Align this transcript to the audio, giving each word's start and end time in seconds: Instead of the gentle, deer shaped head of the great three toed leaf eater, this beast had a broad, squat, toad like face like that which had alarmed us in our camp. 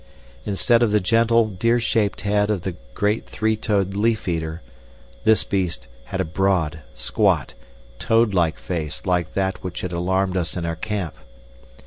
Instead 0.47 0.81
of 0.81 0.89
the 0.91 0.99
gentle, 0.99 1.47
deer 1.47 1.79
shaped 1.79 2.21
head 2.21 2.49
of 2.49 2.63
the 2.63 2.75
great 2.95 3.29
three 3.29 3.55
toed 3.55 3.95
leaf 3.95 4.27
eater, 4.27 4.63
this 5.25 5.43
beast 5.43 5.87
had 6.05 6.19
a 6.19 6.25
broad, 6.25 6.79
squat, 6.95 7.53
toad 7.99 8.33
like 8.33 8.57
face 8.57 9.05
like 9.05 9.35
that 9.35 9.63
which 9.63 9.81
had 9.81 9.91
alarmed 9.91 10.35
us 10.35 10.57
in 10.57 10.65
our 10.65 10.75
camp. 10.75 11.13